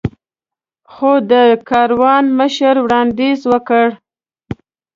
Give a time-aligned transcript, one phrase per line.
[0.91, 1.33] خو د
[1.69, 3.85] کاروان مشر وړاندیز وکړ.